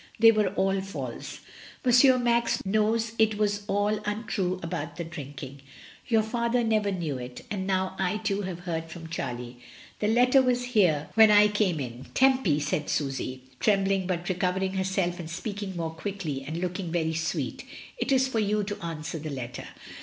They 0.17 0.31
were 0.31 0.47
all 0.55 0.81
false. 0.81 1.41
Monsieur 1.85 2.17
Max 2.17 2.65
knows 2.65 3.11
it 3.19 3.37
was 3.37 3.61
all 3.67 3.99
untrue 4.03 4.59
abont 4.63 4.95
the 4.95 5.03
drinking. 5.03 5.61
Your 6.07 6.23
father 6.23 6.63
never 6.63 6.91
knew 6.91 7.19
it, 7.19 7.45
and 7.51 7.67
now 7.67 7.95
I 7.99 8.17
too 8.17 8.41
have 8.41 8.61
heard 8.61 8.85
from 8.89 9.09
Charlie— 9.09 9.59
the 9.99 10.07
letter 10.07 10.41
was 10.41 10.75
h&t 10.75 10.89
when 11.13 11.29
I 11.29 11.49
came 11.49 11.79
in. 11.79 12.07
Tempy," 12.15 12.59
said 12.59 12.89
Susy, 12.89 13.43
trembling, 13.59 14.07
but 14.07 14.27
recovering 14.27 14.73
herself 14.73 15.19
and 15.19 15.29
speaking 15.29 15.75
more 15.77 15.91
quickly, 15.91 16.43
and 16.47 16.57
looking 16.57 16.91
very 16.91 17.13
sweet, 17.13 17.63
"it 17.99 18.11
is 18.11 18.27
for 18.27 18.39
you 18.39 18.63
to 18.63 18.83
answer 18.83 19.19
the 19.19 19.29
letter. 19.29 19.67